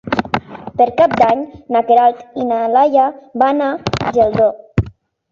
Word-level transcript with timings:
Per 0.79 0.85
Cap 1.01 1.11
d'Any 1.17 1.43
na 1.75 1.83
Queralt 1.89 2.23
i 2.43 2.45
na 2.51 2.57
Laia 2.77 3.03
van 3.43 3.61
a 3.67 3.69
Geldo. 4.17 4.49